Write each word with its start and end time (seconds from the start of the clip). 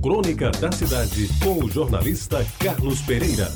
Crônica 0.00 0.52
da 0.52 0.70
Cidade, 0.70 1.28
com 1.42 1.64
o 1.64 1.68
jornalista 1.68 2.46
Carlos 2.60 3.02
Pereira. 3.02 3.48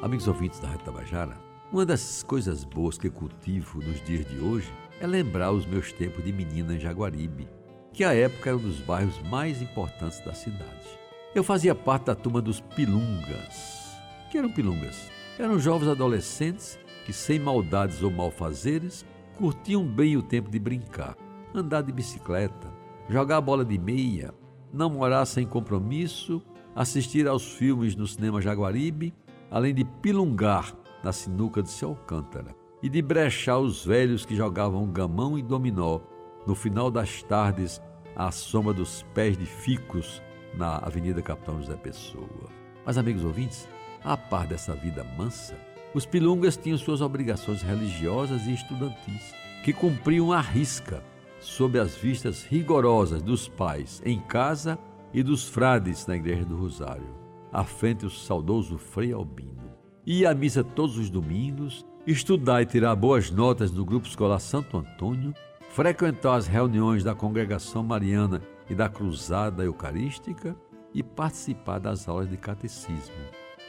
Amigos 0.00 0.28
ouvintes 0.28 0.60
da 0.60 0.68
Rádio 0.68 0.84
Tabajara, 0.84 1.36
uma 1.72 1.84
das 1.84 2.22
coisas 2.22 2.62
boas 2.62 2.96
que 2.96 3.10
cultivo 3.10 3.82
nos 3.82 4.00
dias 4.04 4.24
de 4.24 4.38
hoje 4.38 4.72
é 5.00 5.06
lembrar 5.06 5.50
os 5.50 5.66
meus 5.66 5.92
tempos 5.92 6.24
de 6.24 6.32
menina 6.32 6.74
em 6.74 6.80
Jaguaribe, 6.80 7.48
que 7.92 8.04
à 8.04 8.14
época 8.14 8.50
era 8.50 8.56
um 8.56 8.62
dos 8.62 8.78
bairros 8.78 9.20
mais 9.28 9.60
importantes 9.60 10.20
da 10.20 10.32
cidade. 10.32 10.86
Eu 11.34 11.42
fazia 11.42 11.74
parte 11.74 12.04
da 12.04 12.14
turma 12.14 12.40
dos 12.40 12.60
pilungas. 12.60 13.90
que 14.30 14.38
eram 14.38 14.52
pilungas? 14.52 15.10
Eram 15.36 15.58
jovens 15.58 15.88
adolescentes 15.88 16.78
que, 17.04 17.12
sem 17.12 17.40
maldades 17.40 18.00
ou 18.00 18.12
malfazeres, 18.12 19.04
curtiam 19.36 19.84
bem 19.84 20.16
o 20.16 20.22
tempo 20.22 20.48
de 20.48 20.58
brincar, 20.58 21.16
andar 21.54 21.82
de 21.82 21.92
bicicleta, 21.92 22.72
jogar 23.08 23.40
bola 23.40 23.64
de 23.64 23.78
meia, 23.78 24.34
namorar 24.72 25.26
sem 25.26 25.46
compromisso, 25.46 26.42
assistir 26.74 27.28
aos 27.28 27.52
filmes 27.52 27.94
no 27.94 28.06
cinema 28.06 28.40
Jaguaribe, 28.40 29.14
além 29.50 29.74
de 29.74 29.84
pilungar 29.84 30.74
na 31.02 31.12
sinuca 31.12 31.62
de 31.62 31.68
seu 31.68 31.90
Alcântara 31.90 32.54
e 32.82 32.88
de 32.88 33.02
brechar 33.02 33.58
os 33.58 33.84
velhos 33.84 34.24
que 34.24 34.34
jogavam 34.34 34.90
gamão 34.90 35.38
e 35.38 35.42
dominó 35.42 36.00
no 36.46 36.54
final 36.54 36.90
das 36.90 37.22
tardes 37.22 37.80
à 38.16 38.30
sombra 38.30 38.72
dos 38.72 39.02
pés 39.14 39.36
de 39.36 39.46
ficos 39.46 40.22
na 40.54 40.78
Avenida 40.78 41.22
Capitão 41.22 41.60
José 41.60 41.76
Pessoa. 41.76 42.50
Mas, 42.84 42.98
amigos 42.98 43.24
ouvintes, 43.24 43.68
a 44.02 44.16
par 44.16 44.46
dessa 44.46 44.74
vida 44.74 45.04
mansa, 45.16 45.56
os 45.94 46.04
pilungas 46.06 46.56
tinham 46.56 46.78
suas 46.78 47.00
obrigações 47.00 47.62
religiosas 47.62 48.46
e 48.46 48.54
estudantis, 48.54 49.34
que 49.62 49.72
cumpriam 49.72 50.32
à 50.32 50.40
risca, 50.40 51.02
sob 51.42 51.78
as 51.78 51.96
vistas 51.96 52.44
rigorosas 52.44 53.20
dos 53.20 53.48
pais 53.48 54.00
em 54.06 54.20
casa 54.20 54.78
e 55.12 55.22
dos 55.22 55.48
frades 55.48 56.06
na 56.06 56.16
Igreja 56.16 56.44
do 56.44 56.56
Rosário, 56.56 57.14
à 57.52 57.64
frente 57.64 58.06
o 58.06 58.10
saudoso 58.10 58.78
Frei 58.78 59.12
Albino. 59.12 59.72
Ia 60.06 60.30
à 60.30 60.34
missa 60.34 60.64
todos 60.64 60.96
os 60.96 61.10
domingos, 61.10 61.84
estudar 62.06 62.62
e 62.62 62.66
tirar 62.66 62.94
boas 62.94 63.30
notas 63.30 63.70
no 63.70 63.84
grupo 63.84 64.06
escolar 64.06 64.38
Santo 64.38 64.78
Antônio, 64.78 65.34
frequentar 65.68 66.36
as 66.36 66.46
reuniões 66.46 67.04
da 67.04 67.14
congregação 67.14 67.82
mariana 67.82 68.40
e 68.70 68.74
da 68.74 68.88
cruzada 68.88 69.64
eucarística 69.64 70.56
e 70.94 71.02
participar 71.02 71.78
das 71.78 72.08
aulas 72.08 72.30
de 72.30 72.36
catecismo. 72.36 73.14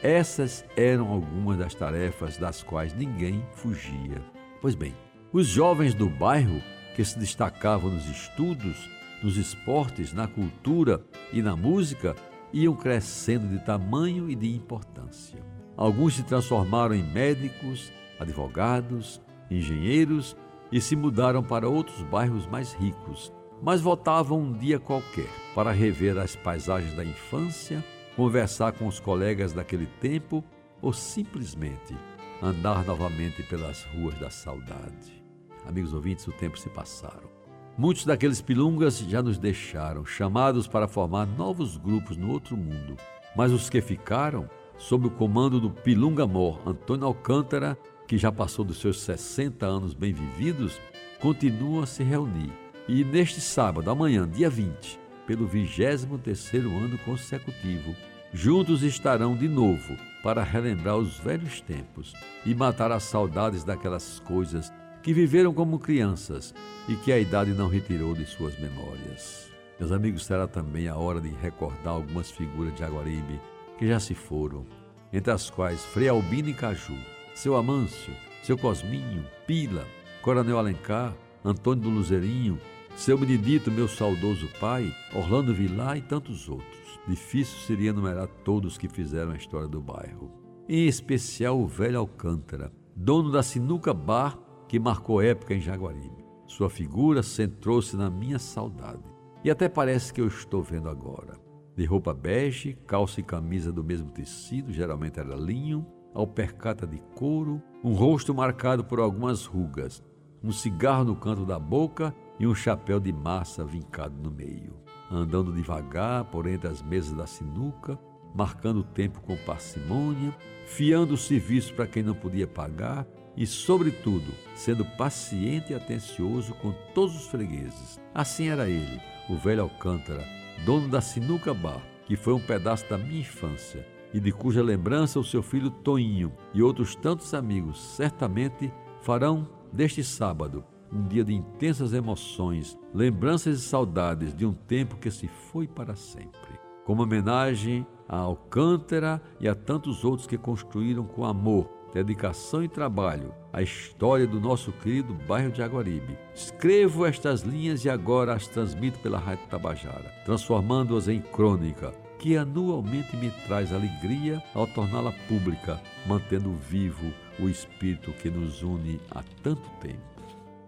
Essas 0.02 0.64
eram 0.76 1.08
algumas 1.08 1.56
das 1.56 1.74
tarefas 1.74 2.36
das 2.36 2.62
quais 2.62 2.94
ninguém 2.94 3.44
fugia. 3.52 4.22
Pois 4.60 4.74
bem, 4.74 4.94
os 5.32 5.46
jovens 5.46 5.94
do 5.94 6.08
bairro 6.08 6.60
que 6.94 7.04
se 7.04 7.18
destacavam 7.18 7.90
nos 7.90 8.06
estudos, 8.06 8.88
nos 9.22 9.36
esportes, 9.36 10.12
na 10.12 10.26
cultura 10.26 11.02
e 11.32 11.42
na 11.42 11.56
música 11.56 12.14
iam 12.52 12.74
crescendo 12.74 13.48
de 13.48 13.64
tamanho 13.64 14.30
e 14.30 14.34
de 14.34 14.54
importância. 14.54 15.40
Alguns 15.76 16.14
se 16.14 16.22
transformaram 16.22 16.94
em 16.94 17.02
médicos, 17.02 17.92
advogados, 18.18 19.20
engenheiros 19.50 20.36
e 20.70 20.80
se 20.80 20.94
mudaram 20.94 21.42
para 21.42 21.68
outros 21.68 22.00
bairros 22.02 22.46
mais 22.46 22.72
ricos, 22.74 23.32
mas 23.62 23.80
voltavam 23.80 24.40
um 24.40 24.52
dia 24.52 24.78
qualquer 24.78 25.28
para 25.54 25.72
rever 25.72 26.16
as 26.18 26.36
paisagens 26.36 26.94
da 26.94 27.04
infância, 27.04 27.84
conversar 28.14 28.72
com 28.72 28.86
os 28.86 29.00
colegas 29.00 29.52
daquele 29.52 29.86
tempo 29.86 30.44
ou 30.80 30.92
simplesmente 30.92 31.96
andar 32.42 32.84
novamente 32.84 33.42
pelas 33.42 33.82
ruas 33.84 34.14
da 34.18 34.30
saudade. 34.30 35.23
Amigos 35.66 35.92
ouvintes, 35.94 36.26
o 36.26 36.32
tempo 36.32 36.58
se 36.58 36.68
passaram. 36.68 37.34
Muitos 37.76 38.04
daqueles 38.04 38.40
pilungas 38.40 38.98
já 38.98 39.20
nos 39.20 39.36
deixaram, 39.36 40.06
chamados 40.06 40.68
para 40.68 40.86
formar 40.86 41.26
novos 41.26 41.76
grupos 41.76 42.16
no 42.16 42.30
outro 42.30 42.56
mundo, 42.56 42.96
mas 43.34 43.50
os 43.50 43.68
que 43.68 43.80
ficaram, 43.80 44.48
sob 44.78 45.08
o 45.08 45.10
comando 45.10 45.58
do 45.58 45.70
pilunga 45.70 46.26
mor 46.26 46.60
Antônio 46.64 47.06
Alcântara, 47.06 47.76
que 48.06 48.16
já 48.16 48.30
passou 48.30 48.64
dos 48.64 48.78
seus 48.78 49.00
60 49.00 49.66
anos 49.66 49.92
bem 49.92 50.12
vividos, 50.12 50.80
continuam 51.20 51.82
a 51.82 51.86
se 51.86 52.04
reunir. 52.04 52.52
E 52.86 53.02
neste 53.02 53.40
sábado, 53.40 53.90
amanhã, 53.90 54.28
dia 54.28 54.50
20, 54.50 55.00
pelo 55.26 55.48
23º 55.48 56.66
ano 56.84 56.98
consecutivo, 56.98 57.96
juntos 58.32 58.82
estarão 58.82 59.34
de 59.34 59.48
novo 59.48 59.96
para 60.22 60.42
relembrar 60.42 60.96
os 60.96 61.18
velhos 61.18 61.60
tempos 61.60 62.12
e 62.44 62.54
matar 62.54 62.92
as 62.92 63.02
saudades 63.04 63.64
daquelas 63.64 64.20
coisas 64.20 64.72
que 65.04 65.12
viveram 65.12 65.52
como 65.52 65.78
crianças 65.78 66.54
e 66.88 66.96
que 66.96 67.12
a 67.12 67.18
idade 67.18 67.52
não 67.52 67.68
retirou 67.68 68.14
de 68.14 68.24
suas 68.24 68.58
memórias. 68.58 69.52
Meus 69.78 69.92
amigos, 69.92 70.24
será 70.24 70.48
também 70.48 70.88
a 70.88 70.96
hora 70.96 71.20
de 71.20 71.28
recordar 71.28 71.92
algumas 71.92 72.30
figuras 72.30 72.74
de 72.74 72.82
Aguaribe 72.82 73.38
que 73.78 73.86
já 73.86 74.00
se 74.00 74.14
foram, 74.14 74.64
entre 75.12 75.30
as 75.30 75.50
quais 75.50 75.84
Frei 75.84 76.08
Albino 76.08 76.48
e 76.48 76.54
Caju, 76.54 76.96
seu 77.34 77.54
Amâncio, 77.54 78.14
seu 78.42 78.56
Cosminho, 78.56 79.26
Pila, 79.46 79.84
Coronel 80.22 80.58
Alencar, 80.58 81.14
Antônio 81.44 81.82
do 81.82 81.90
Luzerinho, 81.90 82.58
seu 82.96 83.18
Benedito, 83.18 83.70
meu 83.70 83.86
saudoso 83.86 84.48
pai, 84.58 84.90
Orlando 85.14 85.52
Vilar 85.52 85.98
e 85.98 86.00
tantos 86.00 86.48
outros. 86.48 86.98
Difícil 87.06 87.58
seria 87.66 87.90
enumerar 87.90 88.28
todos 88.42 88.78
que 88.78 88.88
fizeram 88.88 89.32
a 89.32 89.36
história 89.36 89.68
do 89.68 89.82
bairro. 89.82 90.32
Em 90.66 90.86
especial 90.86 91.60
o 91.60 91.66
velho 91.66 91.98
Alcântara, 91.98 92.72
dono 92.96 93.30
da 93.30 93.42
Sinuca 93.42 93.92
Bar 93.92 94.43
que 94.68 94.78
marcou 94.78 95.22
época 95.22 95.54
em 95.54 95.60
Jaguaribe. 95.60 96.24
Sua 96.46 96.70
figura 96.70 97.22
centrou-se 97.22 97.96
na 97.96 98.10
minha 98.10 98.38
saudade. 98.38 99.02
E 99.42 99.50
até 99.50 99.68
parece 99.68 100.12
que 100.12 100.20
eu 100.20 100.26
estou 100.26 100.62
vendo 100.62 100.88
agora. 100.88 101.34
De 101.76 101.84
roupa 101.84 102.14
bege, 102.14 102.78
calça 102.86 103.20
e 103.20 103.22
camisa 103.24 103.72
do 103.72 103.82
mesmo 103.82 104.10
tecido, 104.10 104.72
geralmente 104.72 105.18
era 105.18 105.34
linho, 105.34 105.84
alpercata 106.14 106.86
de 106.86 106.98
couro, 107.16 107.60
um 107.82 107.92
rosto 107.92 108.32
marcado 108.32 108.84
por 108.84 109.00
algumas 109.00 109.44
rugas, 109.44 110.02
um 110.42 110.52
cigarro 110.52 111.04
no 111.04 111.16
canto 111.16 111.44
da 111.44 111.58
boca 111.58 112.14
e 112.38 112.46
um 112.46 112.54
chapéu 112.54 113.00
de 113.00 113.12
massa 113.12 113.64
vincado 113.64 114.16
no 114.22 114.30
meio. 114.30 114.76
Andando 115.10 115.52
devagar 115.52 116.24
por 116.26 116.46
entre 116.46 116.68
as 116.68 116.80
mesas 116.80 117.12
da 117.12 117.26
sinuca, 117.26 117.98
marcando 118.34 118.78
o 118.78 118.84
tempo 118.84 119.20
com 119.20 119.36
parcimônia, 119.38 120.34
fiando 120.66 121.14
o 121.14 121.18
serviço 121.18 121.74
para 121.74 121.86
quem 121.86 122.02
não 122.02 122.14
podia 122.14 122.46
pagar 122.46 123.06
e, 123.36 123.46
sobretudo, 123.46 124.32
sendo 124.54 124.84
paciente 124.84 125.72
e 125.72 125.74
atencioso 125.74 126.54
com 126.54 126.72
todos 126.94 127.16
os 127.16 127.26
fregueses. 127.26 128.00
Assim 128.14 128.48
era 128.48 128.68
ele, 128.68 129.00
o 129.28 129.36
velho 129.36 129.62
Alcântara, 129.62 130.24
dono 130.64 130.88
da 130.88 131.00
Sinuca 131.00 131.52
Bar, 131.52 131.82
que 132.06 132.16
foi 132.16 132.32
um 132.32 132.40
pedaço 132.40 132.88
da 132.88 132.98
minha 132.98 133.20
infância 133.20 133.86
e 134.12 134.20
de 134.20 134.30
cuja 134.30 134.62
lembrança 134.62 135.18
o 135.18 135.24
seu 135.24 135.42
filho 135.42 135.70
Toinho 135.70 136.32
e 136.52 136.62
outros 136.62 136.94
tantos 136.94 137.34
amigos 137.34 137.80
certamente 137.80 138.72
farão 139.02 139.48
deste 139.72 140.04
sábado 140.04 140.64
um 140.94 141.02
dia 141.08 141.24
de 141.24 141.34
intensas 141.34 141.92
emoções, 141.92 142.78
lembranças 142.94 143.58
e 143.58 143.62
saudades 143.62 144.32
de 144.32 144.46
um 144.46 144.52
tempo 144.52 144.96
que 144.96 145.10
se 145.10 145.26
foi 145.26 145.66
para 145.66 145.96
sempre. 145.96 146.60
Como 146.84 147.02
homenagem 147.02 147.84
a 148.08 148.18
Alcântara 148.18 149.20
e 149.40 149.48
a 149.48 149.54
tantos 149.54 150.04
outros 150.04 150.26
que 150.26 150.38
construíram 150.38 151.04
com 151.04 151.24
amor, 151.24 151.68
dedicação 151.94 152.64
e 152.64 152.68
trabalho 152.68 153.32
a 153.52 153.62
história 153.62 154.26
do 154.26 154.40
nosso 154.40 154.72
querido 154.72 155.14
bairro 155.14 155.52
de 155.52 155.62
Aguaribe. 155.62 156.18
Escrevo 156.34 157.06
estas 157.06 157.42
linhas 157.42 157.84
e 157.84 157.88
agora 157.88 158.34
as 158.34 158.48
transmito 158.48 158.98
pela 158.98 159.18
Rádio 159.18 159.46
Tabajara, 159.48 160.12
transformando-as 160.24 161.06
em 161.06 161.20
crônica 161.20 161.94
que 162.18 162.36
anualmente 162.36 163.16
me 163.16 163.30
traz 163.46 163.72
alegria 163.72 164.42
ao 164.54 164.66
torná-la 164.66 165.12
pública, 165.28 165.80
mantendo 166.06 166.52
vivo 166.54 167.12
o 167.38 167.48
espírito 167.48 168.12
que 168.12 168.30
nos 168.30 168.62
une 168.62 169.00
há 169.10 169.22
tanto 169.42 169.68
tempo. 169.80 170.00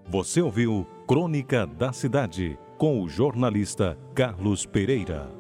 Você 0.09 0.41
ouviu 0.41 0.87
Crônica 1.09 1.67
da 1.67 1.93
Cidade 1.93 2.59
com 2.79 3.03
o 3.03 3.09
jornalista 3.09 3.99
Carlos 4.15 4.65
Pereira. 4.67 5.36